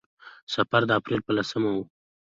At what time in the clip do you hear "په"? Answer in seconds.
1.27-1.31